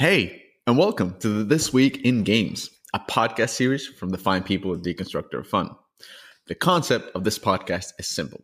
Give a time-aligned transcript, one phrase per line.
[0.00, 4.72] Hey, and welcome to This Week in Games, a podcast series from the fine people
[4.72, 5.76] of Deconstructor of Fun.
[6.46, 8.40] The concept of this podcast is simple.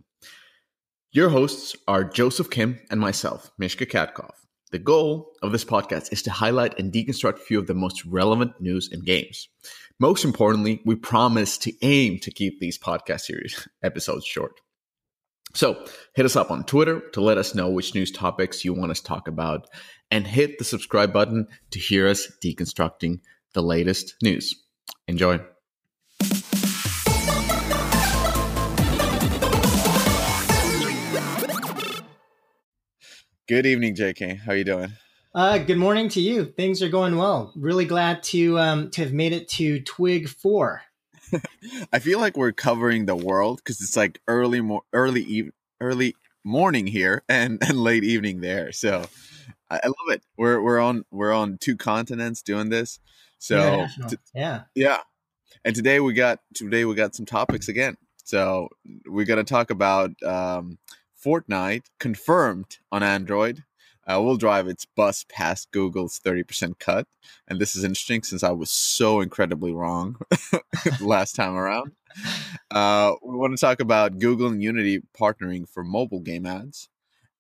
[1.13, 4.35] Your hosts are Joseph Kim and myself, Mishka Katkoff.
[4.71, 8.05] The goal of this podcast is to highlight and deconstruct a few of the most
[8.05, 9.49] relevant news in games.
[9.99, 14.61] Most importantly, we promise to aim to keep these podcast series episodes short.
[15.55, 15.85] So
[16.15, 19.01] hit us up on Twitter to let us know which news topics you want us
[19.01, 19.69] to talk about,
[20.11, 23.21] and hit the subscribe button to hear us deconstructing
[23.55, 24.55] the latest news.
[25.09, 25.41] Enjoy.
[33.49, 34.41] Good evening, JK.
[34.41, 34.93] How are you doing?
[35.33, 36.47] Uh, good morning to you.
[36.47, 37.53] Things are going well.
[37.55, 40.83] Really glad to um, to have made it to Twig Four.
[41.93, 46.15] I feel like we're covering the world because it's like early, mo- early, eve- early
[46.45, 48.73] morning here and, and late evening there.
[48.73, 49.05] So
[49.71, 50.23] I, I, love it.
[50.37, 53.01] We're we're on we're on two continents doing this.
[53.39, 55.01] So t- yeah, yeah.
[55.65, 57.97] And today we got today we got some topics again.
[58.25, 58.69] So
[59.07, 60.79] we're gonna talk about um,
[61.25, 63.65] Fortnite confirmed on Android
[64.11, 67.07] uh, will drive its bus past Google's 30% cut.
[67.49, 70.17] And this is interesting since I was so incredibly wrong
[71.01, 71.93] last time around.
[72.71, 76.89] Uh, we want to talk about Google and Unity partnering for mobile game ads.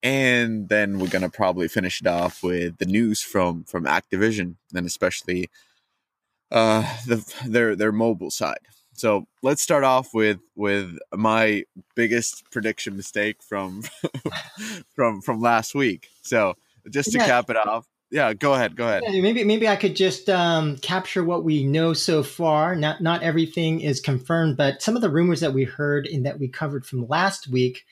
[0.02, 4.56] And then we're going to probably finish it off with the news from, from Activision
[4.74, 5.48] and especially
[6.50, 8.58] uh, the, their, their mobile side.
[8.96, 13.82] So let's start off with with my biggest prediction mistake from
[14.94, 16.08] from from last week.
[16.22, 16.54] So
[16.90, 17.26] just to yeah.
[17.26, 19.02] cap it off, yeah, go ahead, go ahead.
[19.06, 22.76] Yeah, maybe maybe I could just um, capture what we know so far.
[22.76, 26.38] Not not everything is confirmed, but some of the rumors that we heard and that
[26.38, 27.84] we covered from last week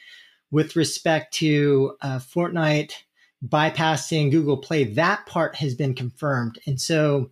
[0.50, 2.92] with respect to uh, Fortnite
[3.44, 7.30] bypassing Google Play, that part has been confirmed, and so.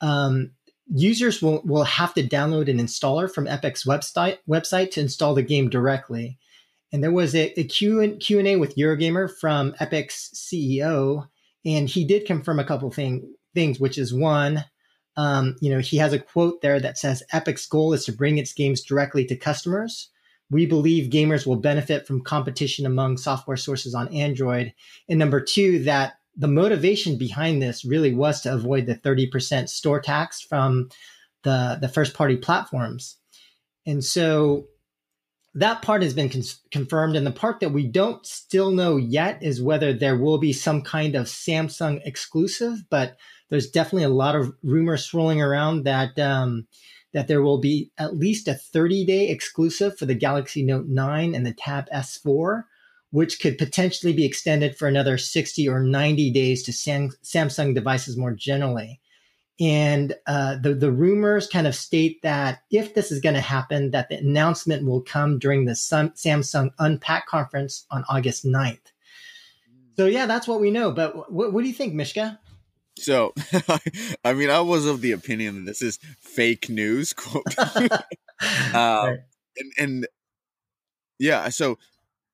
[0.00, 0.52] Um,
[0.94, 5.42] users will, will have to download an installer from Epic's website website to install the
[5.42, 6.38] game directly.
[6.92, 11.26] And there was a, Q&A with Eurogamer from Epic's CEO,
[11.64, 14.64] and he did confirm a couple thing, things, which is one,
[15.16, 18.38] um, you know, he has a quote there that says Epic's goal is to bring
[18.38, 20.10] its games directly to customers.
[20.50, 24.74] We believe gamers will benefit from competition among software sources on Android.
[25.08, 30.00] And number two, that the motivation behind this really was to avoid the 30% store
[30.00, 30.88] tax from
[31.42, 33.18] the, the first party platforms.
[33.86, 34.66] And so
[35.54, 37.16] that part has been con- confirmed.
[37.16, 40.82] And the part that we don't still know yet is whether there will be some
[40.82, 43.16] kind of Samsung exclusive, but
[43.50, 46.66] there's definitely a lot of rumors swirling around that, um,
[47.12, 51.34] that there will be at least a 30 day exclusive for the Galaxy Note 9
[51.34, 52.64] and the Tab S4
[53.12, 58.16] which could potentially be extended for another 60 or 90 days to Sam- Samsung devices
[58.16, 59.00] more generally.
[59.60, 63.90] And uh, the, the rumors kind of state that if this is going to happen,
[63.90, 68.80] that the announcement will come during the Samsung Unpack conference on August 9th.
[69.96, 70.90] So yeah, that's what we know.
[70.90, 72.40] But what, what do you think, Mishka?
[72.96, 73.34] So,
[74.24, 77.44] I mean, I was of the opinion that this is fake news, quote.
[77.58, 77.92] uh,
[78.72, 79.18] right.
[79.58, 80.06] and, and
[81.18, 81.78] yeah, so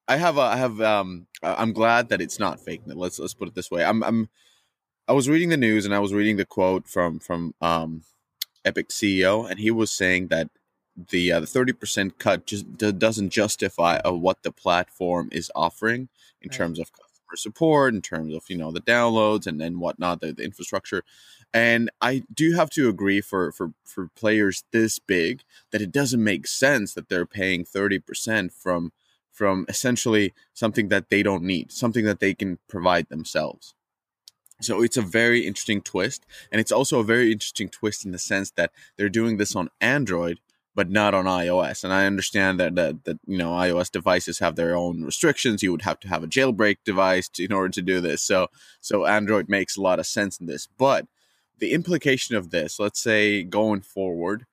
[0.08, 2.82] I have a, I have um I'm glad that it's not fake.
[2.86, 3.84] Let's let's put it this way.
[3.84, 4.28] I'm I'm
[5.06, 8.02] I was reading the news and I was reading the quote from from um
[8.64, 10.48] Epic CEO and he was saying that
[11.10, 16.08] the uh, the 30% cut just d- doesn't justify uh, what the platform is offering
[16.42, 16.56] in right.
[16.56, 20.32] terms of customer support, in terms of you know the downloads and and whatnot, the,
[20.32, 21.04] the infrastructure.
[21.54, 26.22] And I do have to agree for for for players this big that it doesn't
[26.22, 28.92] make sense that they're paying 30% from
[29.38, 33.72] from essentially something that they don't need, something that they can provide themselves.
[34.60, 36.26] So it's a very interesting twist.
[36.50, 39.68] And it's also a very interesting twist in the sense that they're doing this on
[39.80, 40.40] Android,
[40.74, 41.84] but not on iOS.
[41.84, 45.62] And I understand that, that, that you know, iOS devices have their own restrictions.
[45.62, 48.22] You would have to have a jailbreak device to, in order to do this.
[48.22, 48.48] So,
[48.80, 50.66] so Android makes a lot of sense in this.
[50.66, 51.06] But
[51.58, 54.46] the implication of this, let's say going forward,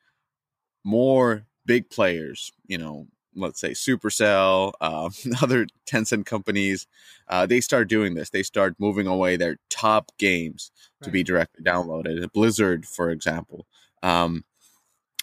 [0.83, 5.09] more big players, you know, let's say Supercell, uh,
[5.41, 6.87] other Tencent companies,
[7.27, 8.29] uh, they start doing this.
[8.29, 10.71] They start moving away their top games
[11.01, 11.05] right.
[11.05, 12.31] to be directly downloaded.
[12.31, 13.65] Blizzard, for example.
[14.03, 14.45] Um,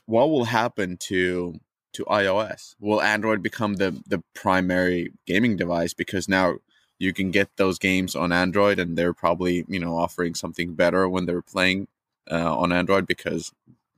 [0.06, 1.60] what will happen to
[1.94, 2.74] to iOS?
[2.80, 6.56] Will Android become the the primary gaming device because now
[6.98, 11.08] you can get those games on Android and they're probably you know offering something better
[11.08, 11.88] when they're playing
[12.30, 13.52] uh, on Android because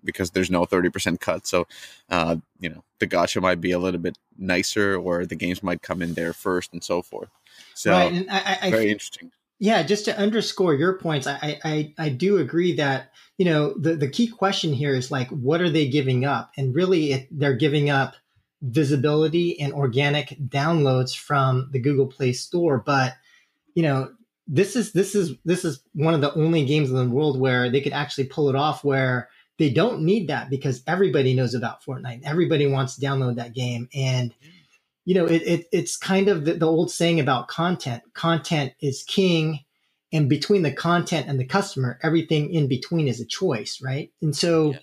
[0.05, 1.47] because there's no 30% cut.
[1.47, 1.67] So,
[2.11, 5.83] uh, you know, the gacha might be a little bit nicer or the games might
[5.83, 7.31] come in there first and so forth.
[7.75, 8.13] So, right.
[8.13, 9.31] and I, I, very interesting.
[9.61, 13.95] Yeah, just to underscore your points, I, I I do agree that you know the
[13.95, 17.55] the key question here is like what are they giving up, and really it, they're
[17.55, 18.17] giving up
[18.63, 23.15] visibility and organic downloads from the Google Play Store, but
[23.75, 24.11] you know
[24.47, 27.71] this is this is this is one of the only games in the world where
[27.71, 29.29] they could actually pull it off where
[29.59, 32.23] they don't need that because everybody knows about Fortnite.
[32.25, 33.89] Everybody wants to download that game.
[33.95, 34.35] And,
[35.05, 38.03] you know, it, it it's kind of the, the, old saying about content.
[38.15, 39.61] Content is king.
[40.13, 44.13] And between the content and the customer, everything in between is a choice, right?
[44.23, 44.83] And so, yes.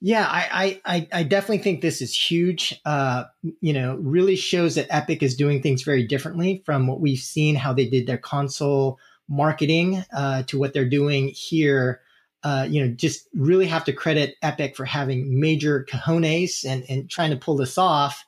[0.00, 2.80] yeah, I, I, I definitely think this is huge.
[2.84, 3.24] Uh,
[3.60, 7.54] you know, really shows that Epic is doing things very differently from what we've seen,
[7.54, 8.98] how they did their console
[9.28, 12.00] marketing uh, to what they're doing here
[12.44, 17.10] uh, you know, just really have to credit Epic for having major cojones and, and
[17.10, 18.24] trying to pull this off.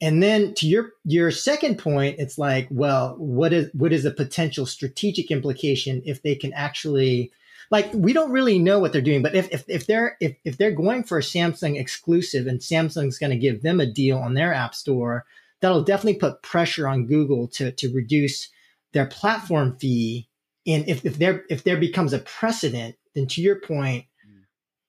[0.00, 4.10] And then to your your second point, it's like, well, what is what is a
[4.10, 7.32] potential strategic implication if they can actually
[7.70, 10.58] like we don't really know what they're doing, but if if, if they're if, if
[10.58, 14.34] they're going for a Samsung exclusive and Samsung's going to give them a deal on
[14.34, 15.24] their app store,
[15.60, 18.48] that'll definitely put pressure on Google to to reduce
[18.92, 20.28] their platform fee.
[20.66, 24.06] And if, if there if there becomes a precedent then to your point,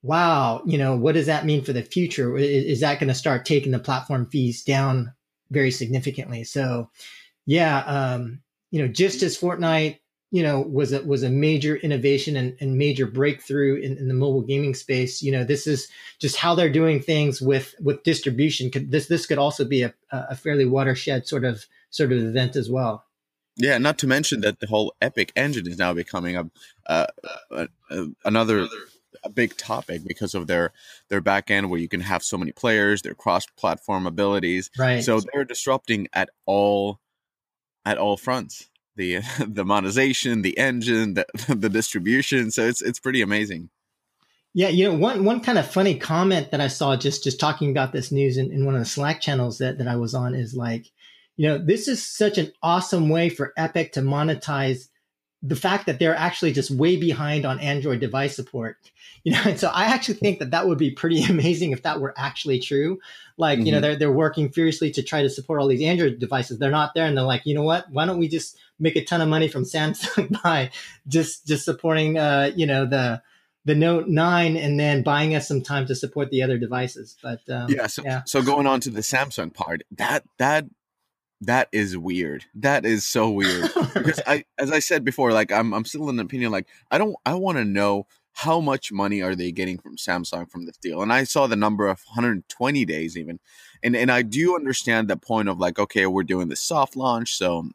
[0.05, 2.37] wow, you know, what does that mean for the future?
[2.37, 5.13] Is, is that going to start taking the platform fees down
[5.49, 6.43] very significantly?
[6.43, 6.89] So,
[7.45, 9.99] yeah, um, you know, just as Fortnite,
[10.31, 14.13] you know, was a was a major innovation and, and major breakthrough in, in, the
[14.13, 15.23] mobile gaming space.
[15.23, 15.87] You know, this is
[16.19, 18.69] just how they're doing things with with distribution.
[18.69, 22.57] Could this this could also be a, a fairly watershed sort of sort of event
[22.57, 23.04] as well.
[23.57, 26.49] Yeah, not to mention that the whole Epic engine is now becoming a,
[26.87, 27.07] uh,
[27.51, 28.67] a, a another
[29.23, 30.71] a big topic because of their
[31.09, 34.69] their back end where you can have so many players, their cross platform abilities.
[34.77, 35.03] Right.
[35.03, 36.99] So they're disrupting at all
[37.85, 38.69] at all fronts.
[38.95, 42.51] The the monetization, the engine, the the distribution.
[42.51, 43.69] So it's it's pretty amazing.
[44.57, 47.71] Yeah, you know, one one kind of funny comment that I saw just just talking
[47.71, 50.33] about this news in, in one of the Slack channels that, that I was on
[50.33, 50.85] is like,
[51.37, 54.87] you know, this is such an awesome way for Epic to monetize
[55.41, 58.77] the fact that they're actually just way behind on Android device support.
[59.23, 61.99] You know, and so I actually think that that would be pretty amazing if that
[61.99, 62.99] were actually true.
[63.37, 63.65] Like, mm-hmm.
[63.65, 63.81] you know, mm-hmm.
[63.81, 66.59] they're they're working furiously to try to support all these Android devices.
[66.59, 67.89] They're not there, and they're like, you know what?
[67.89, 70.69] Why don't we just make a ton of money from Samsung by
[71.07, 73.23] just just supporting, uh, you know, the
[73.65, 77.17] the Note Nine, and then buying us some time to support the other devices.
[77.23, 78.21] But um, yeah, so yeah.
[78.27, 80.65] so going on to the Samsung part, that that
[81.41, 82.45] that is weird.
[82.55, 83.69] That is so weird.
[83.93, 86.97] because I as I said before, like I'm I'm still in the opinion like I
[86.97, 90.77] don't I want to know how much money are they getting from Samsung from this
[90.77, 91.01] deal?
[91.01, 93.39] And I saw the number of 120 days even.
[93.81, 97.35] And and I do understand the point of like, okay, we're doing the soft launch,
[97.35, 97.69] so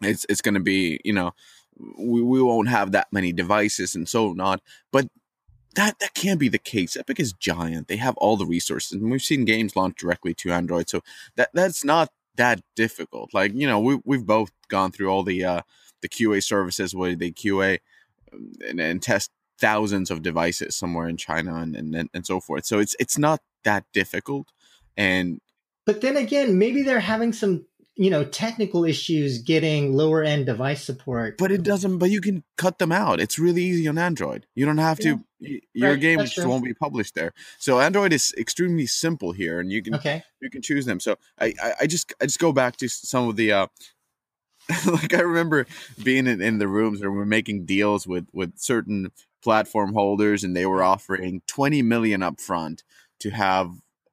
[0.00, 1.32] it's it's gonna be, you know,
[1.98, 4.60] we, we won't have that many devices and so not.
[4.90, 5.08] But
[5.74, 6.96] that that can't be the case.
[6.96, 7.88] Epic is giant.
[7.88, 8.92] They have all the resources.
[8.92, 10.88] And we've seen games launch directly to Android.
[10.88, 11.02] So
[11.36, 13.32] that that's not that difficult.
[13.34, 15.62] Like you know, we we've both gone through all the uh,
[16.02, 17.78] the QA services where they QA
[18.68, 22.66] and, and test thousands of devices somewhere in China and, and and so forth.
[22.66, 24.48] So it's it's not that difficult.
[24.96, 25.40] And
[25.86, 27.66] but then again, maybe they're having some
[27.96, 32.42] you know technical issues getting lower end device support but it doesn't but you can
[32.56, 35.16] cut them out it's really easy on android you don't have to yeah.
[35.72, 36.00] Your right.
[36.00, 39.94] game just won't be published there so android is extremely simple here and you can
[39.94, 40.22] okay.
[40.40, 43.28] you can choose them so i i, I just i just go back to some
[43.28, 43.66] of the uh
[44.86, 45.66] like i remember
[46.02, 49.10] being in, in the rooms where we're making deals with with certain
[49.42, 52.82] platform holders and they were offering 20 million up front
[53.20, 53.70] to have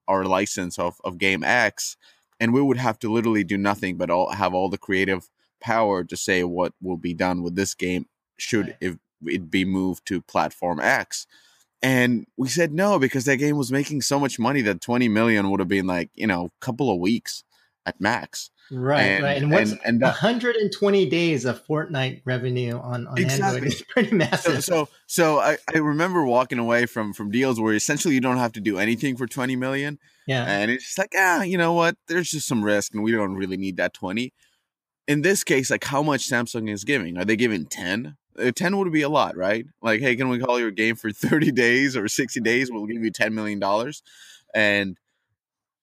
[0.07, 1.95] our license of, of game x
[2.39, 5.29] and we would have to literally do nothing but all have all the creative
[5.61, 8.07] power to say what will be done with this game
[8.37, 8.77] should right.
[8.81, 11.27] if it be moved to platform X.
[11.81, 15.49] And we said no because that game was making so much money that 20 million
[15.49, 17.43] would have been like, you know, a couple of weeks
[17.85, 18.51] at max.
[18.71, 19.41] Right, and, right.
[19.41, 23.45] And what's and, and that, 120 days of Fortnite revenue on, on exactly.
[23.45, 24.63] Android is pretty massive.
[24.63, 28.37] So, so, so I, I remember walking away from from deals where essentially you don't
[28.37, 29.99] have to do anything for 20 million.
[30.25, 30.45] Yeah.
[30.45, 31.97] And it's just like, ah, you know what?
[32.07, 34.31] There's just some risk and we don't really need that 20.
[35.11, 37.17] In this case, like how much Samsung is giving?
[37.17, 38.15] Are they giving 10?
[38.39, 39.65] Uh, 10 would be a lot, right?
[39.81, 42.71] Like, hey, can we call your game for 30 days or 60 days?
[42.71, 43.61] We'll give you $10 million.
[44.55, 44.97] And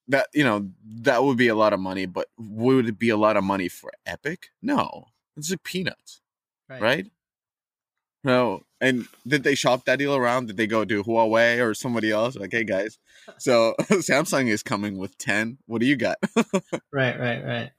[0.08, 0.70] that you know
[1.02, 3.68] that would be a lot of money but would it be a lot of money
[3.68, 5.04] for epic no
[5.36, 6.20] it's like peanuts
[6.68, 7.06] right, right?
[8.24, 12.10] no and did they shop that deal around did they go to huawei or somebody
[12.10, 12.98] else like hey guys
[13.38, 16.16] so samsung is coming with 10 what do you got
[16.92, 17.70] right right right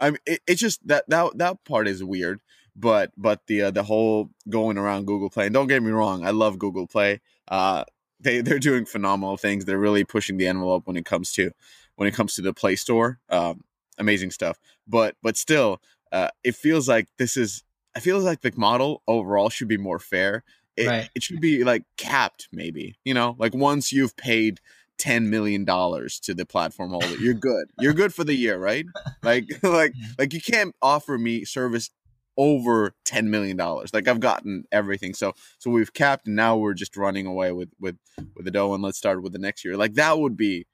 [0.00, 2.40] i mean it, it's just that that that part is weird
[2.76, 5.46] but but the uh, the whole going around Google Play.
[5.46, 7.20] And don't get me wrong, I love Google Play.
[7.48, 7.84] Uh,
[8.20, 9.64] they they're doing phenomenal things.
[9.64, 11.50] They're really pushing the envelope when it comes to
[11.96, 13.18] when it comes to the Play Store.
[13.30, 13.64] Um,
[13.98, 14.58] amazing stuff.
[14.86, 15.80] But but still,
[16.12, 17.62] uh, it feels like this is.
[17.94, 20.44] I feel like the model overall should be more fair.
[20.76, 21.08] It, right.
[21.14, 22.98] it should be like capped, maybe.
[23.06, 24.60] You know, like once you've paid
[24.98, 27.66] ten million dollars to the platform holder, you're good.
[27.78, 28.86] You're good for the year, right?
[29.22, 31.90] Like like like you can't offer me service
[32.36, 33.92] over 10 million dollars.
[33.94, 35.14] Like i've gotten everything.
[35.14, 37.96] So so we've capped and now we're just running away with with
[38.34, 39.76] with the dough and let's start with the next year.
[39.76, 40.66] Like that would be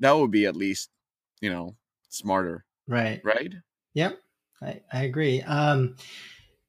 [0.00, 0.90] that would be at least
[1.40, 1.76] you know
[2.08, 3.20] smarter right.
[3.24, 3.54] right?
[3.94, 4.18] Yep.
[4.62, 5.42] I i agree.
[5.42, 5.96] Um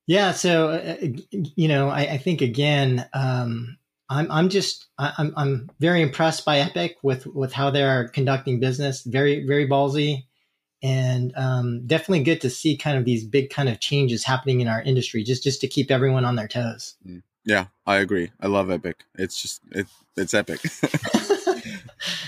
[0.08, 3.78] yeah so uh, uh you know I, I think again um
[4.10, 9.04] I'm I'm just I'm I'm very impressed by Epic with with how they're conducting business.
[9.04, 10.26] Very very ballsy.
[10.84, 14.68] And um, definitely good to see kind of these big kind of changes happening in
[14.68, 16.96] our industry just just to keep everyone on their toes.
[17.08, 17.24] Mm.
[17.46, 18.32] yeah i agree.
[18.40, 19.04] I love epic.
[19.16, 20.60] It's just it, it's epic.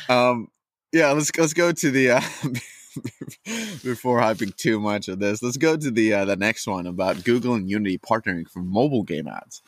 [0.09, 0.49] Um
[0.93, 2.21] yeah let's let's go to the uh
[3.83, 7.23] before hyping too much of this let's go to the uh, the next one about
[7.25, 9.61] google and unity partnering for mobile game ads.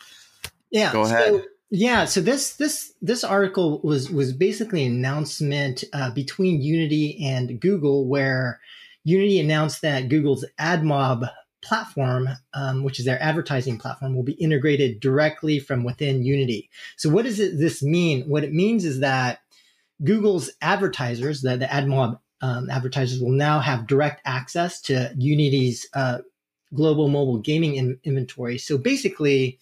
[0.71, 1.33] Yeah go ahead.
[1.33, 7.23] so- yeah, so this this this article was was basically an announcement uh, between Unity
[7.23, 8.59] and Google, where
[9.03, 11.29] Unity announced that Google's AdMob
[11.61, 16.69] platform, um, which is their advertising platform, will be integrated directly from within Unity.
[16.97, 18.27] So, what does it, this mean?
[18.27, 19.41] What it means is that
[20.03, 26.19] Google's advertisers, the, the AdMob um, advertisers, will now have direct access to Unity's uh,
[26.73, 28.57] global mobile gaming in- inventory.
[28.57, 29.59] So, basically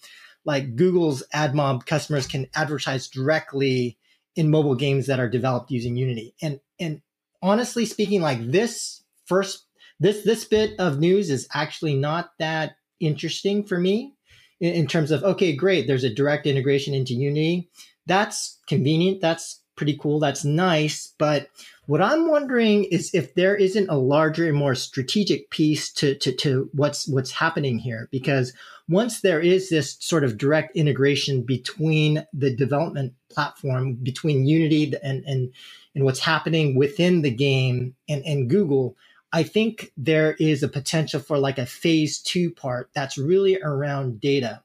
[0.48, 3.98] like Google's AdMob customers can advertise directly
[4.34, 6.34] in mobile games that are developed using Unity.
[6.40, 7.02] And and
[7.42, 9.66] honestly speaking, like this first
[10.00, 14.14] this this bit of news is actually not that interesting for me
[14.58, 17.68] in, in terms of okay, great, there's a direct integration into Unity.
[18.06, 19.20] That's convenient.
[19.20, 20.18] That's pretty cool.
[20.18, 21.12] That's nice.
[21.18, 21.48] But
[21.88, 26.32] what I'm wondering is if there isn't a larger and more strategic piece to, to,
[26.34, 28.10] to what's what's happening here.
[28.12, 28.52] Because
[28.90, 35.24] once there is this sort of direct integration between the development platform, between Unity and
[35.24, 35.54] and,
[35.96, 38.94] and what's happening within the game and, and Google,
[39.32, 44.20] I think there is a potential for like a phase two part that's really around
[44.20, 44.62] data.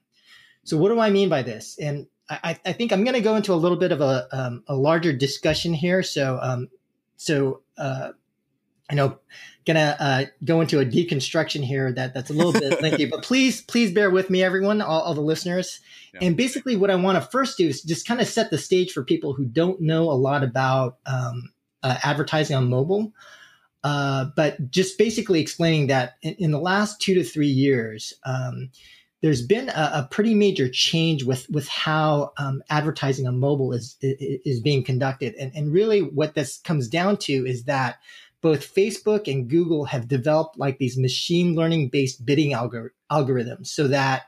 [0.65, 1.79] So what do I mean by this?
[1.79, 4.63] And I, I think I'm going to go into a little bit of a, um,
[4.67, 6.03] a larger discussion here.
[6.03, 6.69] So um,
[7.17, 8.09] so uh,
[8.89, 9.19] I know
[9.65, 13.61] gonna uh, go into a deconstruction here that that's a little bit lengthy, but please
[13.61, 15.79] please bear with me, everyone, all, all the listeners.
[16.13, 16.27] Yeah.
[16.27, 18.91] And basically, what I want to first do is just kind of set the stage
[18.91, 21.51] for people who don't know a lot about um,
[21.81, 23.13] uh, advertising on mobile.
[23.83, 28.69] Uh, but just basically explaining that in, in, the last two to three years, um,
[29.23, 33.95] there's been a, a, pretty major change with with how um, advertising on mobile is,
[34.01, 37.99] is, being conducted, and and really what this comes down to is that
[38.41, 43.87] both Facebook and Google have developed like these machine learning based bidding algor- algorithms, so
[43.87, 44.23] that,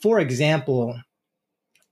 [0.00, 0.98] for example,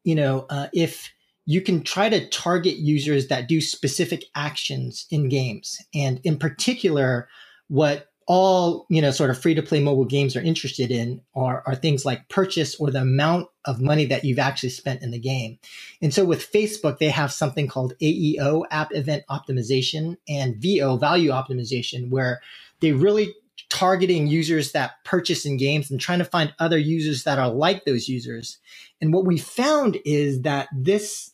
[0.02, 1.12] you know uh, if
[1.44, 7.28] you can try to target users that do specific actions in games, and in particular,
[7.68, 11.64] what all you know sort of free to play mobile games are interested in are,
[11.66, 15.18] are things like purchase or the amount of money that you've actually spent in the
[15.18, 15.58] game.
[16.00, 21.30] And so with facebook they have something called aeo app event optimization and vo value
[21.30, 22.40] optimization where
[22.78, 23.34] they really
[23.68, 27.84] targeting users that purchase in games and trying to find other users that are like
[27.84, 28.58] those users.
[29.00, 31.32] And what we found is that this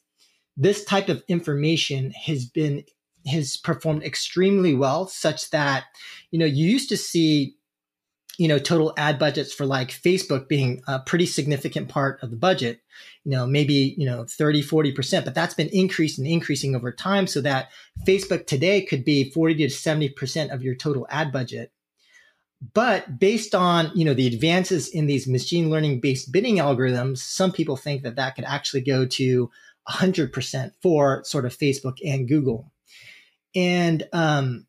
[0.56, 2.84] this type of information has been
[3.26, 5.84] has performed extremely well, such that,
[6.30, 7.56] you know, you used to see,
[8.38, 12.36] you know, total ad budgets for like Facebook being a pretty significant part of the
[12.36, 12.80] budget,
[13.24, 17.26] you know, maybe, you know, 30, 40%, but that's been increasing and increasing over time
[17.26, 17.70] so that
[18.06, 21.72] Facebook today could be 40 to 70% of your total ad budget.
[22.72, 27.52] But based on, you know, the advances in these machine learning based bidding algorithms, some
[27.52, 29.50] people think that that could actually go to
[29.88, 32.72] 100% for sort of Facebook and Google.
[33.56, 34.66] And um,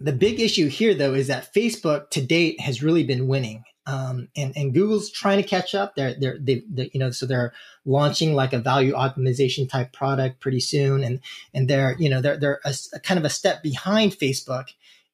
[0.00, 3.64] the big issue here, though, is that Facebook to date has really been winning.
[3.84, 5.96] Um, and, and Google's trying to catch up.
[5.96, 7.52] They're, they're, they, they, you know, so they're
[7.84, 11.02] launching like a value optimization type product pretty soon.
[11.02, 11.20] And,
[11.52, 14.68] and they're, you know, they're, they're a, a kind of a step behind Facebook.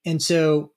[0.05, 0.73] And so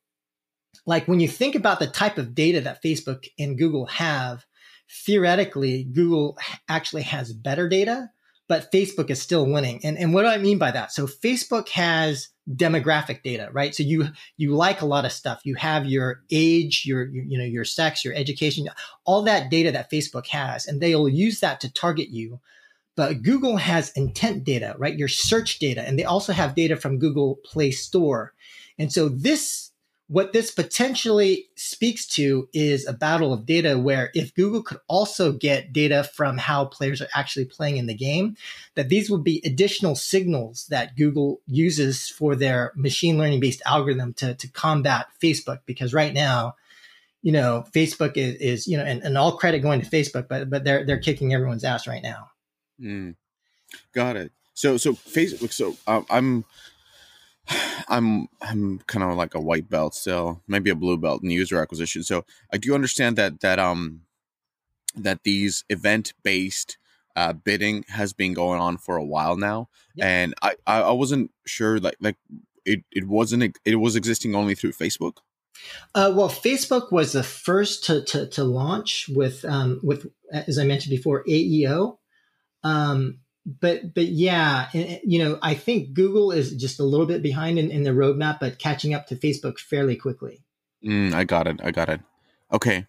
[0.86, 4.46] like when you think about the type of data that Facebook and Google have,
[4.90, 6.38] theoretically, Google
[6.70, 8.10] actually has better data,
[8.52, 9.80] but Facebook is still winning.
[9.82, 10.92] And, and what do I mean by that?
[10.92, 13.74] So Facebook has demographic data, right?
[13.74, 15.40] So you you like a lot of stuff.
[15.46, 18.68] You have your age, your, you know your sex, your education,
[19.06, 22.42] all that data that Facebook has, and they'll use that to target you.
[22.98, 25.00] But Google has intent data, right?
[25.00, 28.34] Your search data, and they also have data from Google Play Store.
[28.78, 29.71] And so this
[30.12, 35.32] what this potentially speaks to is a battle of data where if Google could also
[35.32, 38.36] get data from how players are actually playing in the game,
[38.76, 44.14] that these would be additional signals that Google uses for their machine learning based algorithm
[44.16, 45.60] to, to combat Facebook.
[45.66, 46.56] Because right now,
[47.22, 50.50] you know, Facebook is, is you know, and, and all credit going to Facebook, but
[50.50, 52.32] but they're they're kicking everyone's ass right now.
[52.82, 53.16] Mm.
[53.94, 54.34] Got it.
[54.56, 55.54] So so Facebook.
[55.54, 56.44] So um, I'm
[57.88, 61.62] I'm I'm kind of like a white belt still, maybe a blue belt in user
[61.62, 62.04] acquisition.
[62.04, 64.02] So I do understand that that um
[64.96, 66.78] that these event based
[67.16, 70.08] uh, bidding has been going on for a while now, yep.
[70.08, 72.18] and I I wasn't sure like like
[72.66, 75.18] it it wasn't it was existing only through Facebook.
[75.94, 80.64] Uh, well, Facebook was the first to to, to launch with um, with as I
[80.64, 81.98] mentioned before AEO.
[82.64, 87.58] Um, but but yeah, you know, I think Google is just a little bit behind
[87.58, 90.44] in, in the roadmap, but catching up to Facebook fairly quickly.
[90.84, 91.60] Mm, I got it.
[91.64, 92.02] I got it.
[92.52, 92.86] Okay,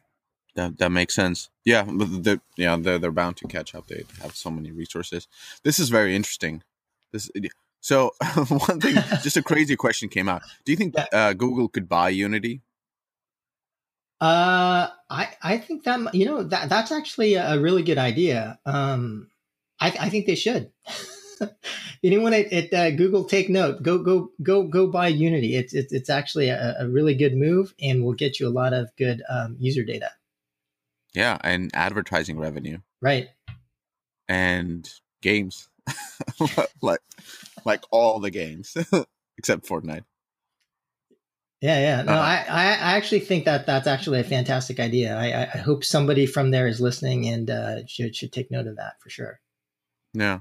[0.55, 1.49] that that makes sense.
[1.65, 3.87] Yeah, the, yeah, they're they're bound to catch up.
[3.87, 5.27] They have so many resources.
[5.63, 6.63] This is very interesting.
[7.13, 7.31] This
[7.81, 8.13] so
[8.49, 10.43] one thing, just a crazy question came out.
[10.65, 12.61] Do you think uh, Google could buy Unity?
[14.21, 18.59] Uh, I I think that you know that that's actually a really good idea.
[18.65, 19.29] Um,
[19.83, 20.71] I, I think they should.
[22.05, 23.83] Anyone at, at uh, Google, take note.
[23.83, 25.57] Go go go go buy Unity.
[25.57, 28.73] It's it's, it's actually a, a really good move, and will get you a lot
[28.73, 30.11] of good um, user data.
[31.15, 32.79] Yeah, and advertising revenue.
[33.01, 33.29] Right.
[34.29, 34.89] And
[35.21, 35.69] games,
[36.81, 37.01] like
[37.65, 38.77] like all the games
[39.39, 40.05] except Fortnite.
[41.61, 42.03] Yeah, yeah.
[42.03, 45.17] No, uh, I, I actually think that that's actually a fantastic idea.
[45.17, 48.77] I, I hope somebody from there is listening and uh, should should take note of
[48.77, 49.41] that for sure.
[50.14, 50.40] Yeah,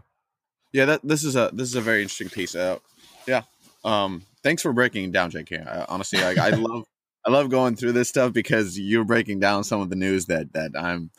[0.73, 0.85] yeah.
[0.85, 2.55] That this is a this is a very interesting piece.
[2.55, 2.79] Uh,
[3.27, 3.43] yeah.
[3.83, 4.23] Um.
[4.43, 5.67] Thanks for breaking down, JK.
[5.67, 6.85] I, honestly, I, I love
[7.25, 10.53] I love going through this stuff because you're breaking down some of the news that
[10.53, 11.11] that I'm.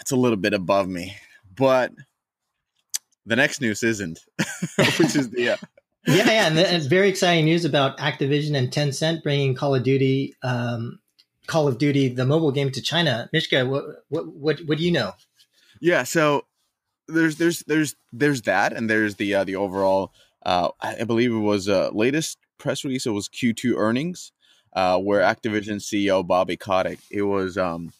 [0.00, 1.16] It's a little bit above me,
[1.54, 1.92] but
[3.26, 4.18] the next news isn't,
[4.98, 5.50] which is the.
[5.50, 5.56] Uh,
[6.06, 10.34] yeah, yeah, and it's very exciting news about Activision and Tencent bringing Call of Duty,
[10.42, 10.98] um,
[11.46, 13.28] Call of Duty, the mobile game to China.
[13.32, 15.12] Mishka, what what what, what do you know?
[15.80, 16.44] Yeah, so
[17.10, 20.12] there's there's there's there's that, and there's the uh, the overall.
[20.44, 23.06] Uh, I believe it was uh, latest press release.
[23.06, 24.32] It was Q2 earnings,
[24.72, 27.00] uh, where Activision CEO Bobby Kotick.
[27.10, 27.92] It was um,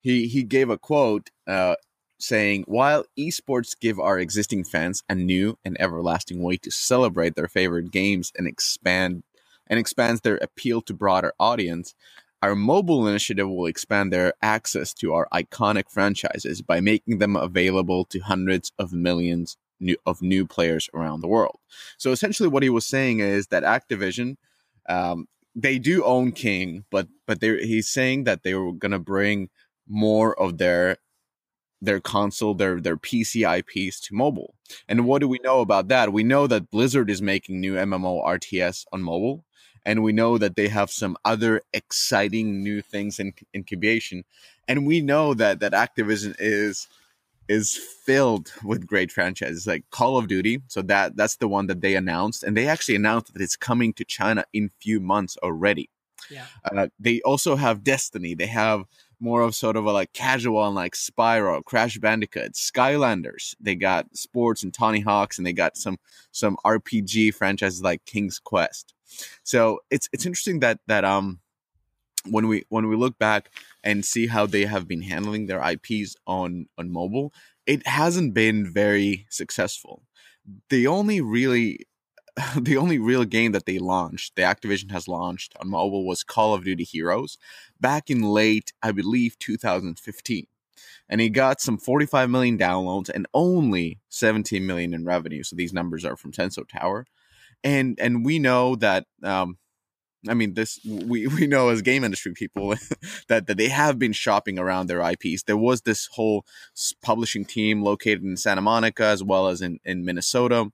[0.00, 1.76] he he gave a quote uh,
[2.18, 7.48] saying, "While esports give our existing fans a new and everlasting way to celebrate their
[7.48, 9.22] favorite games and expand
[9.66, 11.94] and expands their appeal to broader audience."
[12.42, 18.04] Our mobile initiative will expand their access to our iconic franchises by making them available
[18.06, 21.58] to hundreds of millions new, of new players around the world.
[21.96, 24.36] So essentially, what he was saying is that Activision,
[24.88, 29.50] um, they do own King, but but he's saying that they were going to bring
[29.88, 30.98] more of their
[31.80, 34.54] their console, their their PC IPs to mobile.
[34.88, 36.12] And what do we know about that?
[36.12, 39.44] We know that Blizzard is making new MMO RTS on mobile
[39.84, 44.24] and we know that they have some other exciting new things in incubation
[44.66, 46.88] and we know that that activision is
[47.48, 51.80] is filled with great franchises like call of duty so that that's the one that
[51.80, 55.88] they announced and they actually announced that it's coming to china in few months already.
[56.30, 56.44] Yeah.
[56.64, 58.84] Uh, they also have destiny they have
[59.20, 63.54] more of sort of a like casual and like Spyro, Crash Bandicoot, Skylanders.
[63.60, 65.98] They got sports and Tony Hawks, and they got some
[66.30, 68.94] some RPG franchises like King's Quest.
[69.42, 71.40] So it's it's interesting that that um
[72.26, 73.50] when we when we look back
[73.82, 77.32] and see how they have been handling their IPs on on mobile,
[77.66, 80.02] it hasn't been very successful.
[80.70, 81.86] The only really
[82.56, 86.54] the only real game that they launched, the Activision has launched on mobile was Call
[86.54, 87.38] of Duty Heroes
[87.80, 90.46] back in late, I believe, 2015.
[91.08, 95.42] And he got some 45 million downloads and only 17 million in revenue.
[95.42, 97.06] So these numbers are from Sensor Tower
[97.64, 99.58] and and we know that um
[100.28, 102.74] I mean, this we, we know as game industry people
[103.28, 105.44] that, that they have been shopping around their IPs.
[105.44, 106.44] There was this whole
[107.02, 110.70] publishing team located in Santa Monica as well as in, in Minnesota.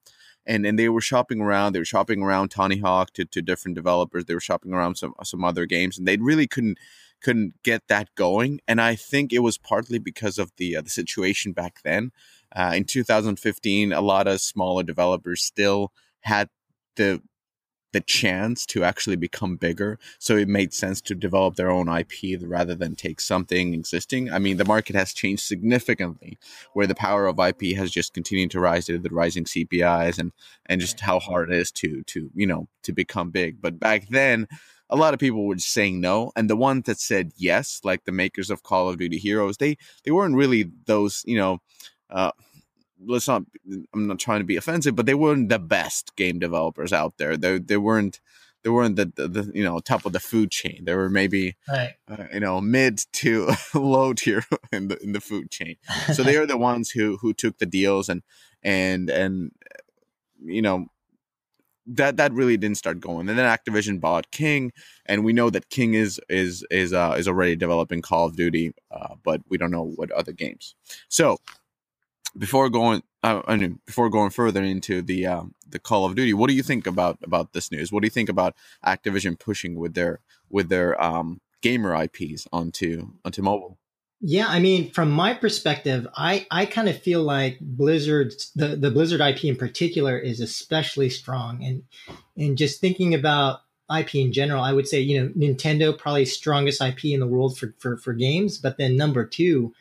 [0.47, 1.73] And, and they were shopping around.
[1.73, 4.27] They were shopping around Tony Hawk to, to different developers.
[4.27, 6.79] They were shopping around some some other games, and they really couldn't
[7.23, 10.91] couldn't get that going, and I think it was partly because of the uh, the
[10.91, 12.13] situation back then.
[12.55, 16.51] Uh, in 2015, a lot of smaller developers still had
[16.97, 17.23] the
[17.95, 20.01] the chance to actually become bigger.
[20.19, 24.33] So it made sense to develop their own IP rather than take something existing.
[24.33, 26.37] I mean, the market has changed significantly,
[26.73, 30.19] where the power of IP has just continued to rise due to the rising CPIs
[30.19, 30.33] and
[30.67, 33.63] and just how hard it is to to you know to become big.
[33.63, 34.49] But back then.
[34.91, 38.13] A lot of people were saying no, and the ones that said yes, like the
[38.13, 41.63] makers of Call of Duty Heroes, they they weren't really those, you know,
[42.11, 42.33] uh,
[43.05, 43.43] let's not
[43.93, 47.37] i'm not trying to be offensive but they weren't the best game developers out there.
[47.37, 48.21] They, they weren't
[48.63, 50.85] they weren't the, the, the, you know top of the food chain.
[50.85, 51.95] They were maybe right.
[52.09, 55.77] uh, you know mid to low tier in the in the food chain.
[56.13, 58.23] So they are the ones who who took the deals and
[58.63, 59.53] and and
[60.43, 60.87] you know
[61.87, 63.29] that that really didn't start going.
[63.29, 64.73] And then activision bought king
[65.05, 68.73] and we know that king is is is uh is already developing call of duty
[68.91, 70.75] uh, but we don't know what other games.
[71.09, 71.37] So
[72.37, 76.35] before going uh, I mean, before going further into the uh, the Call of Duty,
[76.35, 77.91] what do you think about about this news?
[77.91, 80.21] What do you think about Activision pushing with their
[80.51, 83.79] with their um, gamer IPs onto onto mobile?
[84.21, 88.91] Yeah, I mean, from my perspective, I, I kind of feel like Blizzard, the, the
[88.91, 91.63] Blizzard IP in particular, is especially strong.
[91.63, 91.83] And
[92.37, 93.61] and just thinking about
[93.95, 97.59] IP in general, I would say, you know, Nintendo probably strongest IP in the world
[97.59, 98.57] for, for, for games.
[98.57, 99.75] But then number two,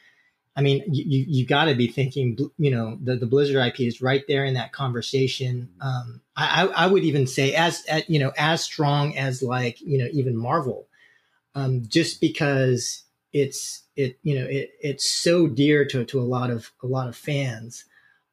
[0.55, 4.01] I mean, you you got to be thinking, you know, the, the Blizzard IP is
[4.01, 5.69] right there in that conversation.
[5.81, 9.97] Um, I, I would even say as, as you know as strong as like you
[9.97, 10.87] know even Marvel,
[11.55, 16.51] um, just because it's it you know it, it's so dear to to a lot
[16.51, 17.85] of a lot of fans.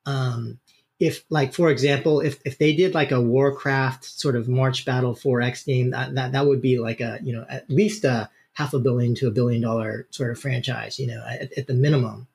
[0.05, 0.59] Um,
[0.99, 5.15] if like for example, if if they did like a Warcraft sort of March Battle
[5.15, 8.29] 4X game, that that, that would be like a you know at least a
[8.61, 11.73] half a billion to a billion dollar sort of franchise, you know, at, at the
[11.73, 12.27] minimum.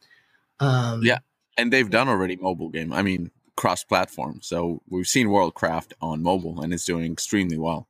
[0.60, 1.20] Um, yeah,
[1.56, 2.92] and they've done already mobile game.
[2.92, 4.40] I mean, cross platform.
[4.42, 7.88] So we've seen Worldcraft on mobile, and it's doing extremely well.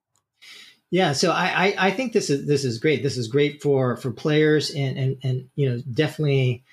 [0.92, 3.04] Yeah, so I, I, I think this is this is great.
[3.04, 6.64] This is great for for players, and and and you know definitely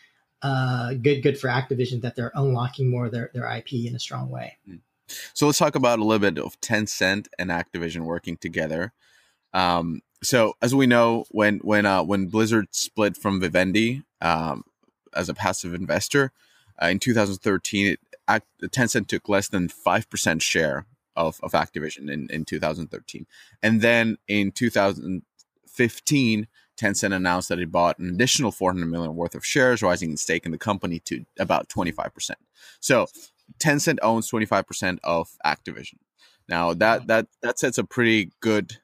[0.43, 4.01] uh, good good for Activision that they're unlocking more of their their IP in a
[4.01, 4.59] strong way.
[4.67, 4.77] Hmm.
[5.33, 8.93] So let's talk about a little bit of Tencent and Activision working together.
[9.53, 14.65] Um, so as we know, when when uh, when Blizzard split from Vivendi um,
[15.15, 16.33] as a passive investor
[16.81, 18.01] uh, in 2013, it,
[18.71, 23.27] Tencent took less than five percent share of, of Activision in, in 2013,
[23.63, 29.45] and then in 2015, Tencent announced that it bought an additional 400 million worth of
[29.45, 32.39] shares, rising its stake in the company to about 25 percent.
[32.79, 33.09] So
[33.59, 35.99] Tencent owns 25 percent of Activision.
[36.49, 38.79] Now that that that sets a pretty good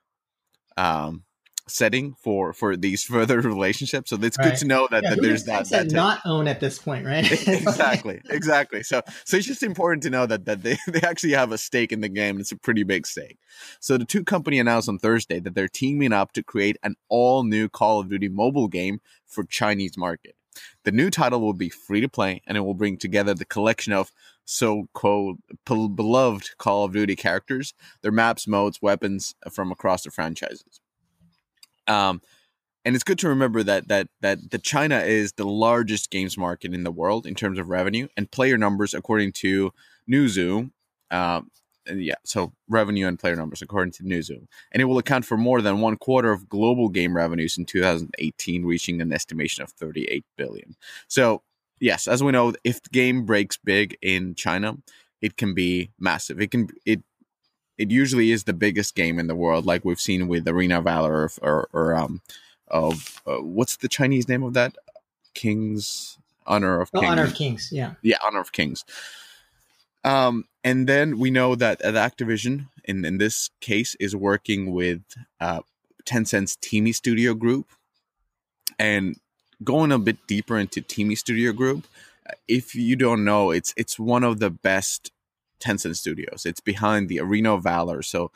[0.77, 1.25] um,
[1.69, 4.11] setting for for these further relationships.
[4.11, 4.51] So it's right.
[4.51, 7.31] good to know that, yeah, that there's that, that not own at this point, right?
[7.49, 8.83] exactly, exactly.
[8.83, 11.93] So so it's just important to know that that they, they actually have a stake
[11.93, 12.41] in the game.
[12.41, 13.39] It's a pretty big stake.
[13.81, 17.45] So the two company announced on Thursday that they're teaming up to create an all
[17.45, 20.35] new Call of Duty mobile game for Chinese market.
[20.85, 23.93] The new title will be free to play and it will bring together the collection
[23.93, 24.13] of
[24.45, 30.11] so called beloved Call of Duty characters, their maps, modes, weapons uh, from across the
[30.11, 30.81] franchises.
[31.89, 32.21] Um,
[32.85, 36.73] and it's good to remember that that that the China is the largest games market
[36.73, 39.73] in the world in terms of revenue and player numbers, according to
[40.11, 40.71] Newzoo.
[41.11, 41.51] Um,
[41.87, 45.61] yeah, so revenue and player numbers according to Newzoo, and it will account for more
[45.61, 50.77] than one quarter of global game revenues in 2018, reaching an estimation of 38 billion.
[51.09, 51.43] So
[51.81, 54.77] yes, as we know, if the game breaks big in China,
[55.21, 56.41] it can be massive.
[56.41, 57.03] It can it
[57.79, 61.13] it usually is the biggest game in the world, like we've seen with Arena Valor
[61.13, 62.21] or, or, or um,
[62.67, 64.77] of uh, what's the Chinese name of that?
[65.35, 67.13] Kings Honor of oh, Kings.
[67.13, 68.85] Honor of Kings, yeah, yeah, Honor of Kings.
[70.05, 75.03] Um, and then we know that at Activision, in in this case, is working with
[75.41, 75.61] uh,
[76.05, 77.67] Tencent's TiMi Studio Group,
[78.79, 79.17] and
[79.63, 81.87] going a bit deeper into TiMi Studio Group.
[82.47, 85.13] If you don't know, it's it's one of the best
[85.61, 86.47] Tencent Studios.
[86.47, 88.31] It's behind the Arena of Valor, so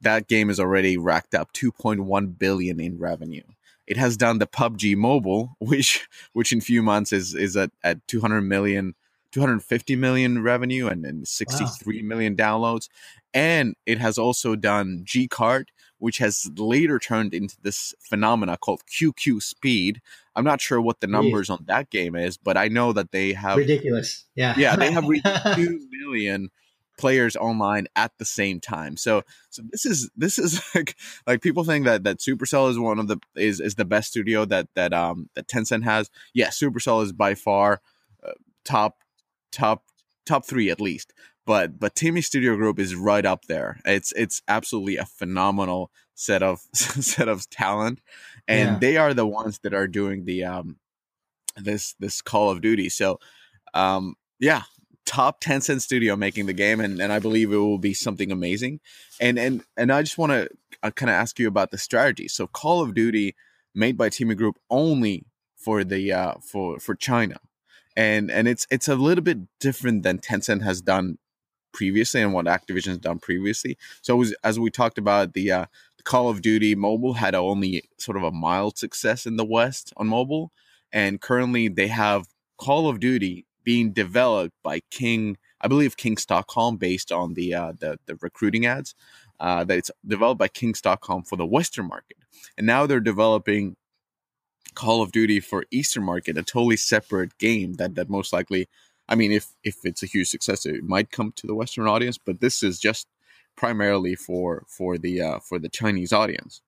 [0.00, 3.42] that game has already racked up 2.1 billion in revenue.
[3.86, 8.06] It has done the PUBG Mobile, which which in few months is is at, at
[8.08, 8.94] 200 million,
[9.32, 12.08] 250 million revenue and, and 63 wow.
[12.08, 12.88] million downloads.
[13.32, 18.82] And it has also done G Card, which has later turned into this phenomena called
[18.86, 20.00] QQ Speed.
[20.36, 21.56] I'm not sure what the numbers yeah.
[21.56, 24.24] on that game is, but I know that they have ridiculous.
[24.34, 26.50] Yeah, yeah, they have reached two million
[26.96, 28.96] players online at the same time.
[28.96, 32.98] So so this is this is like like people think that that Supercell is one
[32.98, 36.10] of the is is the best studio that that um that Tencent has.
[36.32, 37.80] Yeah, Supercell is by far
[38.26, 38.32] uh,
[38.64, 38.98] top
[39.52, 39.84] top
[40.26, 41.12] top 3 at least.
[41.46, 43.80] But but TiMi Studio Group is right up there.
[43.84, 48.00] It's it's absolutely a phenomenal set of set of talent
[48.46, 48.78] and yeah.
[48.78, 50.76] they are the ones that are doing the um
[51.56, 52.88] this this Call of Duty.
[52.88, 53.18] So
[53.74, 54.62] um yeah,
[55.06, 58.80] top Tencent studio making the game, and, and I believe it will be something amazing.
[59.20, 60.48] And and and I just want to
[60.82, 62.28] uh, kind of ask you about the strategy.
[62.28, 63.34] So Call of Duty
[63.74, 67.36] made by TiMi Group only for the uh, for for China,
[67.96, 71.18] and and it's it's a little bit different than Tencent has done
[71.72, 73.76] previously and what Activision has done previously.
[74.00, 75.66] So was, as we talked about the uh,
[76.04, 80.06] Call of Duty mobile had only sort of a mild success in the West on
[80.06, 80.52] mobile,
[80.92, 86.76] and currently they have Call of Duty being developed by King, I believe King Stockholm,
[86.76, 88.94] based on the uh, the, the recruiting ads.
[89.40, 92.18] Uh, that it's developed by King Stockholm for the Western market,
[92.56, 93.76] and now they're developing
[94.74, 98.68] Call of Duty for Eastern market, a totally separate game that that most likely,
[99.08, 102.18] I mean, if if it's a huge success, it might come to the Western audience,
[102.18, 103.08] but this is just
[103.56, 106.62] primarily for for the uh, for the Chinese audience.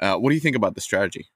[0.00, 1.26] Uh, what do you think about the strategy?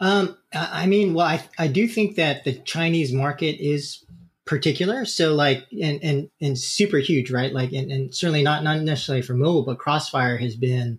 [0.00, 4.02] Um, I mean, well, I, I do think that the Chinese market is
[4.50, 5.04] particular.
[5.04, 7.52] So like and and and super huge, right?
[7.52, 10.98] Like and, and certainly not not necessarily for mobile, but Crossfire has been,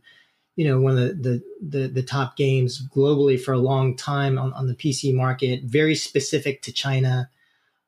[0.56, 4.40] you know, one of the the the, the top games globally for a long time
[4.40, 7.30] on, on the PC market, very specific to China.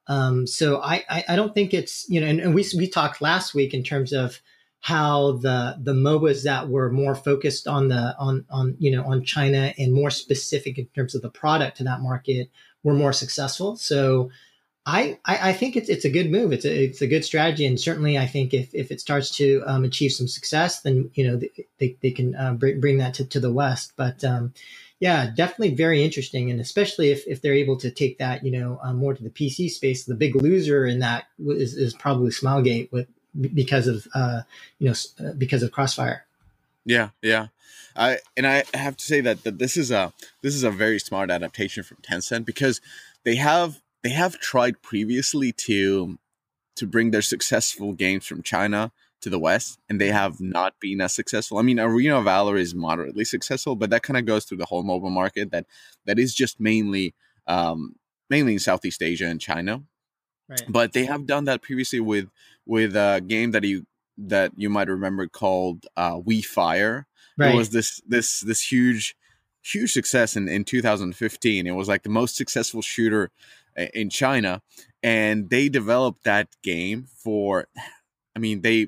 [0.08, 3.22] Um, so I, I, I don't think it's you know, and, and we we talked
[3.22, 4.42] last week in terms of
[4.82, 9.24] how the the MOBAs that were more focused on the on on you know on
[9.24, 12.50] China and more specific in terms of the product to that market
[12.84, 13.78] were more successful.
[13.78, 14.30] So
[14.86, 16.52] I, I, think it's it's a good move.
[16.52, 19.64] It's a it's a good strategy, and certainly I think if, if it starts to
[19.66, 21.40] um, achieve some success, then you know
[21.80, 23.94] they, they can uh, bring, bring that to, to the West.
[23.96, 24.54] But um,
[25.00, 28.78] yeah, definitely very interesting, and especially if, if they're able to take that you know
[28.84, 30.04] um, more to the PC space.
[30.04, 33.08] The big loser in that is, is probably Smilegate with
[33.54, 34.42] because of uh,
[34.80, 36.26] you know uh, because of Crossfire.
[36.86, 37.48] Yeah, yeah.
[37.96, 41.00] I and I have to say that, that this is a this is a very
[41.00, 42.82] smart adaptation from Tencent because
[43.24, 46.18] they have they have tried previously to
[46.76, 51.00] to bring their successful games from China to the West, and they have not been
[51.00, 51.58] as successful.
[51.58, 54.66] I mean, Arena of Valor is moderately successful, but that kind of goes through the
[54.66, 55.66] whole mobile market that
[56.06, 57.14] that is just mainly
[57.48, 57.96] um,
[58.30, 59.84] mainly in Southeast Asia and China.
[60.50, 60.62] Right.
[60.68, 62.30] But they have done that previously with
[62.66, 63.86] with a game that you
[64.18, 67.06] that you might remember called uh, WeFire.
[67.38, 67.54] Right.
[67.54, 69.16] It was this this this huge
[69.64, 71.66] huge success in, in 2015.
[71.66, 73.32] It was like the most successful shooter
[73.76, 74.62] in China,
[75.02, 77.68] and they developed that game for.
[78.36, 78.88] I mean, they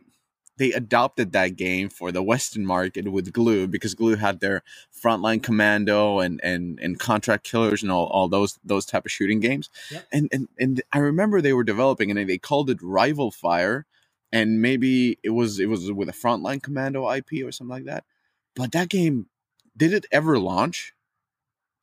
[0.58, 4.64] they adopted that game for the Western market with Glu because Glu had their
[5.04, 9.40] frontline commando and and and contract killers and all, all those those type of shooting
[9.40, 9.70] games.
[9.92, 10.08] Yep.
[10.12, 13.86] And and and I remember they were developing and they called it Rival Fire,
[14.32, 18.06] and maybe it was it was with a frontline commando IP or something like that.
[18.56, 19.28] But that game
[19.76, 20.94] did it ever launch?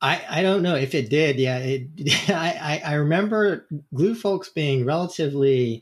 [0.03, 1.39] I, I don't know if it did.
[1.39, 1.87] Yeah, it,
[2.29, 5.81] I, I remember Glu folks being relatively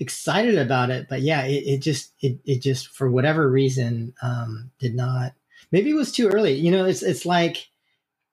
[0.00, 4.72] excited about it, but yeah, it, it just it, it just for whatever reason um,
[4.80, 5.34] did not.
[5.70, 6.54] Maybe it was too early.
[6.54, 7.68] You know, it's it's like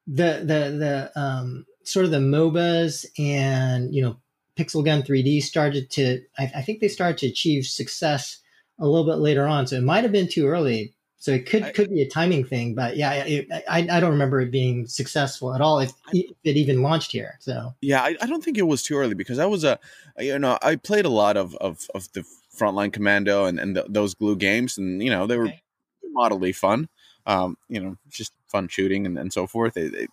[0.07, 4.17] the the the um, sort of the MOBAs and you know
[4.57, 6.21] Pixel Gun 3D started to.
[6.39, 8.39] I, I think they started to achieve success
[8.79, 11.61] a little bit later on, so it might have been too early so it could
[11.61, 14.87] I, could be a timing thing, but yeah, it, I I don't remember it being
[14.87, 17.37] successful at all if, if it even launched here.
[17.39, 19.77] So yeah, I, I, don't think it was too early because I was a
[20.17, 22.25] you know I played a lot of of, of the
[22.57, 25.61] Frontline Commando and and the, those Glu games, and you know they were okay.
[26.05, 26.89] moderately fun.
[27.27, 29.77] Um, you know, just fun shooting and, and so forth.
[29.77, 30.09] It, it,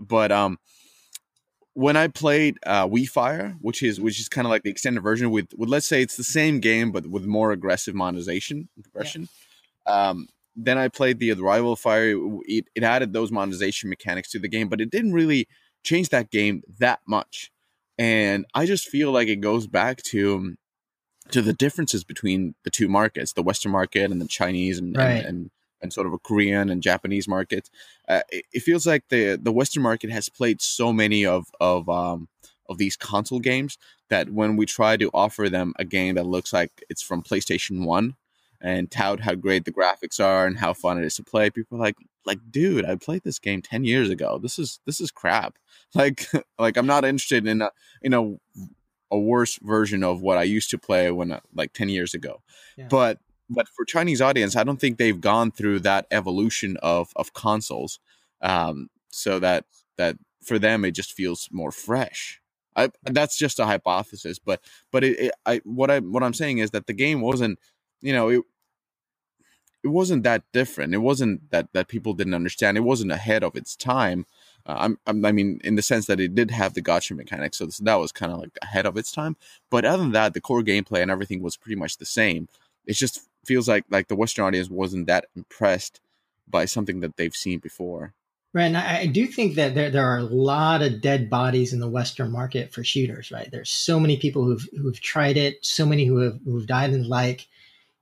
[0.00, 0.58] but um,
[1.74, 5.30] when I played uh, WeFire, which is which is kind of like the extended version
[5.30, 9.28] with with let's say it's the same game but with more aggressive monetization progression.
[9.86, 10.08] Yeah.
[10.08, 10.28] Um,
[10.58, 12.14] then I played the Rival Fire.
[12.44, 15.46] It, it added those monetization mechanics to the game, but it didn't really
[15.84, 17.52] change that game that much.
[17.96, 20.56] And I just feel like it goes back to
[21.30, 25.10] to the differences between the two markets, the Western market and the Chinese and right.
[25.10, 25.50] and, and,
[25.82, 27.68] and, sort of a Korean and Japanese market.
[28.08, 31.88] Uh, it, it, feels like the the Western market has played so many of of
[31.88, 32.28] um,
[32.68, 33.78] of these console games
[34.10, 37.84] that when we try to offer them a game that looks like it's from PlayStation
[37.84, 38.16] One,
[38.60, 41.50] and tout how great the graphics are and how fun it is to play.
[41.50, 44.38] People are like, like, dude, I played this game ten years ago.
[44.38, 45.58] This is this is crap.
[45.94, 46.26] Like,
[46.58, 47.70] like I'm not interested in a
[48.02, 48.36] in a
[49.10, 52.42] a worse version of what I used to play when like 10 years ago.
[52.76, 52.88] Yeah.
[52.88, 57.32] But but for Chinese audience, I don't think they've gone through that evolution of of
[57.32, 57.98] consoles.
[58.42, 59.64] Um, so that
[59.96, 62.40] that for them it just feels more fresh.
[62.76, 64.60] I, that's just a hypothesis, but
[64.92, 67.58] but it, it, I what I what I'm saying is that the game wasn't,
[68.00, 68.42] you know, it
[69.84, 70.94] it wasn't that different.
[70.94, 72.76] It wasn't that that people didn't understand.
[72.76, 74.26] It wasn't ahead of its time.
[74.66, 77.58] Uh, I'm, I'm, i mean, in the sense that it did have the gacha mechanics,
[77.58, 79.36] so this, that was kind of like ahead of its time.
[79.70, 82.48] But other than that, the core gameplay and everything was pretty much the same.
[82.86, 86.00] It just feels like like the Western audience wasn't that impressed
[86.46, 88.14] by something that they've seen before.
[88.54, 91.72] Right, and I, I do think that there there are a lot of dead bodies
[91.72, 93.30] in the Western market for shooters.
[93.30, 96.90] Right, there's so many people who've who've tried it, so many who have who've died
[96.90, 97.46] and like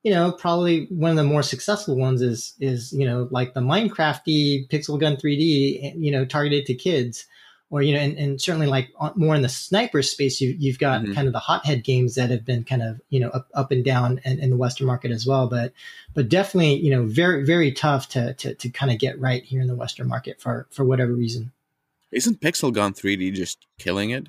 [0.03, 3.61] you know, probably one of the more successful ones is is you know like the
[3.61, 7.27] Minecrafty Pixel Gun 3D, you know, targeted to kids,
[7.71, 11.03] or you know, and, and certainly like more in the sniper space, you you've got
[11.03, 11.15] mm-hmm.
[11.15, 13.85] kind of the hothead games that have been kind of you know up, up and
[13.85, 15.73] down in, in, the Western market as well, but
[16.15, 19.61] but definitely you know very very tough to to to kind of get right here
[19.61, 21.53] in the Western market for for whatever reason.
[22.13, 24.29] Isn't Pixel Gun 3D just killing it?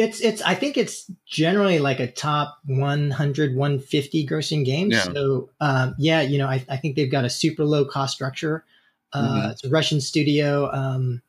[0.00, 4.90] It's it's I think it's generally like a top 100 150 grossing game.
[4.90, 5.02] Yeah.
[5.02, 8.64] So um, yeah, you know, I, I think they've got a super low cost structure.
[9.12, 9.50] Uh, mm-hmm.
[9.50, 11.20] It's a Russian studio, um,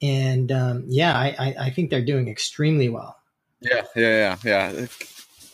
[0.00, 3.16] and um, yeah, I, I, I think they're doing extremely well.
[3.60, 4.86] Yeah, yeah, yeah, yeah.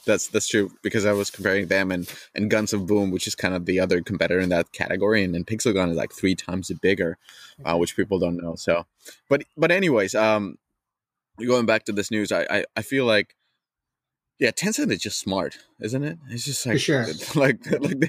[0.07, 3.35] That's that's true because I was comparing them and and Guns of Boom, which is
[3.35, 6.35] kind of the other competitor in that category, and then Pixel Gun is like three
[6.35, 7.19] times bigger,
[7.65, 8.55] uh, which people don't know.
[8.57, 8.87] So,
[9.29, 10.59] but but anyways, um,
[11.47, 13.35] going back to this news, I, I, I feel like
[14.41, 16.19] yeah, Tencent is just smart, isn't it?
[16.31, 17.07] It's just like sure.
[17.35, 18.01] like like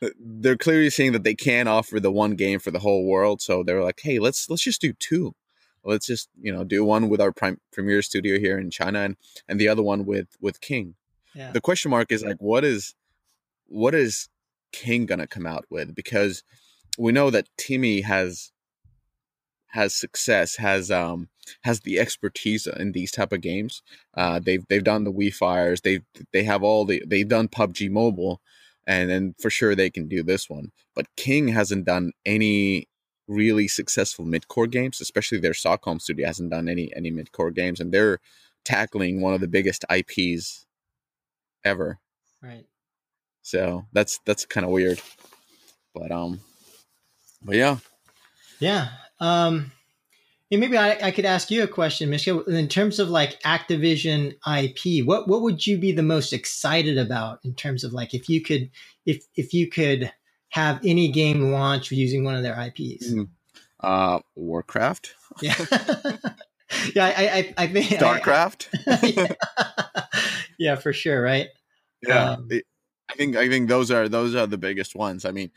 [0.00, 3.42] they're, they're, clearly saying that they can't offer the one game for the whole world,
[3.42, 5.34] so they're like, hey, let's let's just do two.
[5.84, 9.16] Let's just you know do one with our prime premier studio here in China, and
[9.46, 10.94] and the other one with with King.
[11.34, 11.52] Yeah.
[11.52, 12.94] The question mark is like, what is
[13.66, 14.30] what is
[14.72, 15.94] King gonna come out with?
[15.94, 16.42] Because
[16.96, 18.52] we know that TiMi has
[19.74, 21.28] has success, has um
[21.62, 23.82] has the expertise in these type of games.
[24.16, 26.00] Uh, they've they've done the WeFires, they
[26.32, 28.40] they have all the they've done PUBG Mobile,
[28.86, 30.70] and then for sure they can do this one.
[30.94, 32.88] But King hasn't done any
[33.26, 37.92] really successful mid-core games, especially their Stockholm studio hasn't done any any mid-core games, and
[37.92, 38.20] they're
[38.64, 40.66] tackling one of the biggest IPs
[41.64, 41.98] ever.
[42.40, 42.66] Right.
[43.42, 45.00] So that's that's kind of weird,
[45.92, 46.40] but um,
[47.42, 47.78] but yeah,
[48.60, 48.90] yeah.
[49.20, 49.72] Um,
[50.50, 52.42] maybe I, I, could ask you a question, Mishka.
[52.44, 57.40] In terms of like Activision IP, what what would you be the most excited about
[57.44, 58.70] in terms of like if you could
[59.06, 60.12] if if you could
[60.50, 63.12] have any game launch using one of their IPs?
[63.12, 63.28] Mm.
[63.80, 65.14] Uh, Warcraft.
[65.42, 65.54] Yeah.
[66.94, 68.68] yeah, I, I, I think Starcraft.
[69.16, 70.04] yeah.
[70.58, 70.76] yeah.
[70.76, 71.48] for sure, right?
[72.06, 72.48] Yeah, um,
[73.10, 75.24] I think I think those are those are the biggest ones.
[75.24, 75.50] I mean,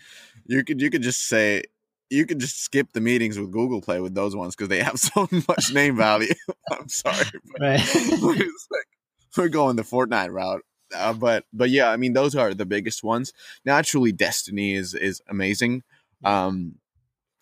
[0.46, 1.64] you could you could just say
[2.10, 4.98] you can just skip the meetings with Google Play with those ones because they have
[5.00, 6.34] so much name value.
[6.72, 7.96] I'm sorry, but right.
[8.22, 8.88] we're, like,
[9.36, 10.64] we're, going the Fortnite route.
[10.96, 13.34] Uh, but but yeah, I mean those are the biggest ones.
[13.66, 15.84] Naturally, Destiny is is amazing,
[16.24, 16.76] um,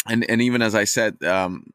[0.08, 1.68] and and even as I said, um,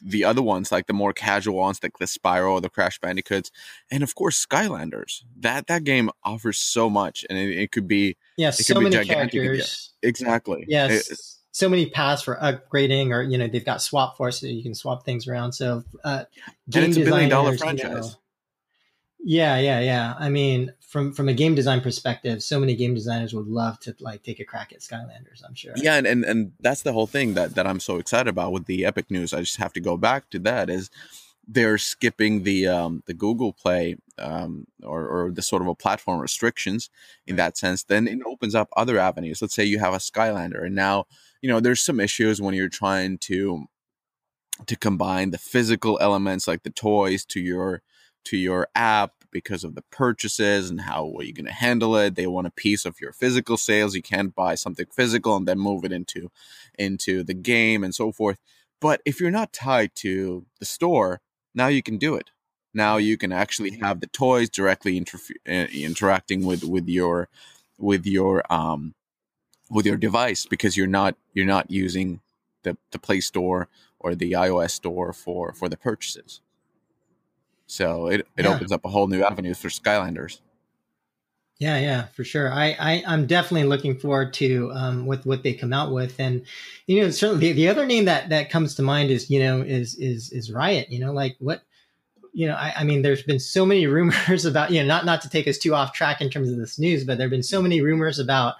[0.00, 3.50] the other ones like the more casual ones like the Spyro or the Crash Bandicoots,
[3.90, 5.24] and of course Skylanders.
[5.40, 9.04] That that game offers so much, and it, it could be yeah, it so many
[9.04, 9.94] characters.
[10.02, 10.66] Exactly.
[10.68, 11.10] Yes.
[11.10, 11.18] It,
[11.52, 14.74] so many paths for upgrading, or you know, they've got swap force so you can
[14.74, 15.52] swap things around.
[15.52, 16.24] So, uh,
[16.68, 17.88] game and it's a billion dollar franchise.
[17.88, 18.10] You know,
[19.24, 20.14] yeah, yeah, yeah.
[20.18, 23.94] I mean, from from a game design perspective, so many game designers would love to
[24.00, 25.44] like take a crack at Skylanders.
[25.46, 25.74] I'm sure.
[25.76, 28.64] Yeah, and and, and that's the whole thing that that I'm so excited about with
[28.64, 29.32] the Epic news.
[29.32, 30.90] I just have to go back to that is
[31.46, 36.20] they're skipping the um, the Google Play um, or, or the sort of a platform
[36.20, 36.90] restrictions
[37.26, 37.82] in that sense.
[37.82, 39.42] Then it opens up other avenues.
[39.42, 41.06] Let's say you have a Skylander, and now
[41.42, 43.66] you know there's some issues when you're trying to
[44.66, 47.82] to combine the physical elements like the toys to your
[48.24, 52.14] to your app because of the purchases and how are you going to handle it.
[52.14, 53.94] They want a piece of your physical sales.
[53.94, 56.30] You can't buy something physical and then move it into
[56.78, 58.38] into the game and so forth.
[58.80, 61.20] But if you're not tied to the store
[61.54, 62.30] now you can do it.
[62.74, 64.98] Now you can actually have the toys directly
[65.48, 67.28] uh, interacting with with your
[67.78, 68.94] with your um
[69.72, 72.20] with your device because you're not you're not using
[72.62, 73.68] the, the Play Store
[73.98, 76.40] or the iOS store for for the purchases.
[77.66, 78.54] So it, it yeah.
[78.54, 80.40] opens up a whole new avenue for Skylanders.
[81.58, 82.52] Yeah, yeah, for sure.
[82.52, 86.44] I, I I'm definitely looking forward to um with what they come out with, and
[86.86, 89.62] you know certainly the, the other name that that comes to mind is you know
[89.62, 90.90] is is is Riot.
[90.90, 91.62] You know, like what
[92.34, 95.20] you know, I, I, mean, there's been so many rumors about, you know, not not
[95.22, 97.60] to take us too off track in terms of this news, but there've been so
[97.60, 98.54] many rumors about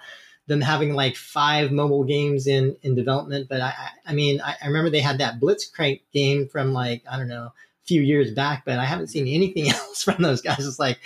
[0.47, 3.47] them having like five mobile games in in development.
[3.49, 3.73] But I,
[4.05, 7.45] I mean, I, I remember they had that Blitzcrank game from like I don't know
[7.45, 7.53] a
[7.85, 10.65] few years back, but I haven't seen anything else from those guys.
[10.65, 10.99] It's like,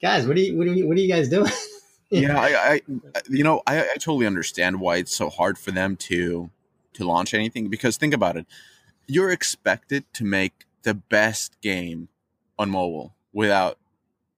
[0.00, 1.52] guys, what are you what are you what are you guys doing?
[2.10, 2.80] yeah, I, I,
[3.28, 6.50] you know, I, I totally understand why it's so hard for them to
[6.94, 8.46] to launch anything because think about it,
[9.06, 12.08] you're expected to make the best game
[12.58, 13.78] on mobile without,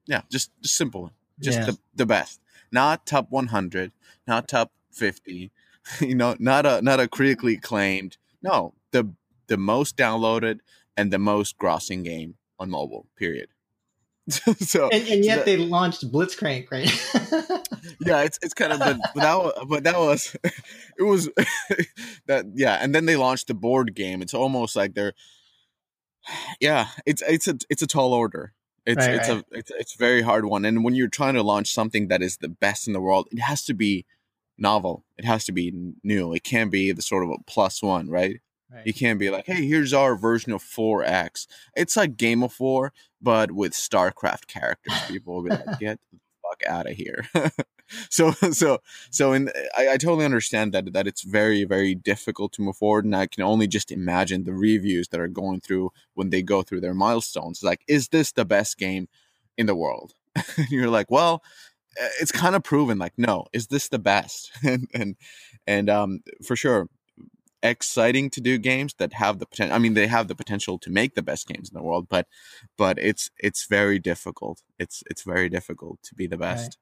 [0.06, 1.66] yeah, just, just simple, just yeah.
[1.66, 2.40] the the best,
[2.72, 3.92] not top 100,
[4.26, 5.50] not top 50,
[6.00, 9.12] you know, not a not a critically acclaimed, no, the
[9.46, 10.60] the most downloaded
[10.96, 13.06] and the most grossing game on mobile.
[13.16, 13.48] Period.
[14.28, 16.90] so and, and yet they launched Blitzcrank, right?
[18.00, 20.36] yeah, it's it's kind of but, but that but that was
[20.98, 21.28] it was
[22.26, 24.22] that yeah, and then they launched the board game.
[24.22, 25.12] It's almost like they're
[26.60, 28.52] yeah, it's it's a it's a tall order.
[28.86, 29.38] It's right, it's right.
[29.38, 30.64] a it's it's a very hard one.
[30.64, 33.40] And when you're trying to launch something that is the best in the world, it
[33.40, 34.06] has to be
[34.56, 35.04] novel.
[35.18, 35.72] It has to be
[36.02, 36.32] new.
[36.32, 38.40] It can't be the sort of a plus one, right?
[38.72, 38.86] Right.
[38.86, 41.46] You can't be like, hey, here's our version of 4X.
[41.76, 44.94] It's like Game of War, but with StarCraft characters.
[45.06, 46.00] People will be like, get
[46.56, 47.26] fuck out of here.
[48.10, 48.78] so so
[49.10, 53.04] so and I, I totally understand that that it's very, very difficult to move forward.
[53.04, 56.62] And I can only just imagine the reviews that are going through when they go
[56.62, 57.62] through their milestones.
[57.62, 59.08] Like, is this the best game
[59.56, 60.14] in the world?
[60.56, 61.42] and you're like, well,
[61.98, 65.16] eh, it's kind of proven like no is this the best and and
[65.66, 66.88] and um for sure
[67.62, 69.74] exciting to do games that have the potential.
[69.74, 72.26] I mean, they have the potential to make the best games in the world, but
[72.76, 74.62] but it's it's very difficult.
[74.78, 76.78] It's it's very difficult to be the best.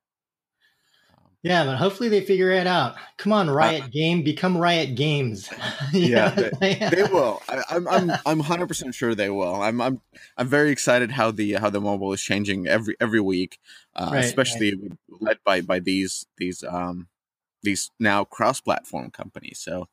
[1.10, 1.18] Right.
[1.18, 2.96] Um, yeah, but hopefully they figure it out.
[3.18, 5.50] Come on, Riot uh, Game, become Riot Games.
[5.92, 7.42] yeah, they, they, will.
[7.48, 9.62] I, am I'm I'm hundred percent sure they will.
[9.62, 10.00] I'm I'm
[10.36, 13.58] I'm very excited how the how the mobile is changing every every week,
[13.94, 14.92] uh, right, especially right.
[15.20, 17.08] led by by these these um
[17.62, 19.58] these now cross platform companies.
[19.58, 19.88] So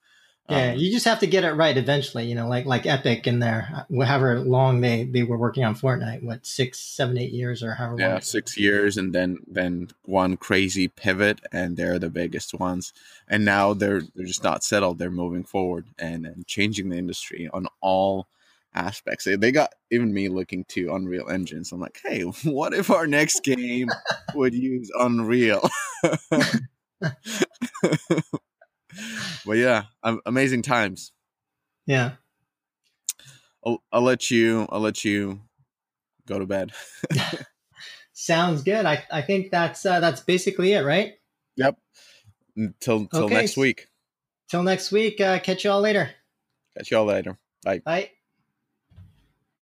[0.49, 2.25] yeah, um, you just have to get it right eventually.
[2.25, 6.23] You know, like like Epic in there, however long they they were working on Fortnite,
[6.23, 7.97] what six, seven, eight years or however.
[7.97, 7.99] Long.
[7.99, 12.91] Yeah, six years, and then then one crazy pivot, and they're the biggest ones.
[13.27, 14.97] And now they're they're just not settled.
[14.97, 18.27] They're moving forward and, and changing the industry on all
[18.73, 19.25] aspects.
[19.25, 21.71] They, they got even me looking to Unreal Engines.
[21.71, 23.89] I'm like, hey, what if our next game
[24.35, 25.69] would use Unreal?
[29.45, 29.83] but yeah,
[30.25, 31.11] amazing times.
[31.85, 32.13] Yeah.
[33.65, 34.67] I'll, I'll let you.
[34.69, 35.41] I'll let you
[36.27, 36.71] go to bed.
[38.13, 38.85] Sounds good.
[38.85, 41.13] I, I think that's uh, that's basically it, right?
[41.57, 41.77] Yep.
[42.55, 43.33] Until till okay.
[43.33, 43.87] next week.
[44.49, 45.19] Till next week.
[45.21, 46.11] Uh, catch y'all later.
[46.77, 47.37] Catch y'all later.
[47.63, 47.79] Bye.
[47.79, 48.11] Bye.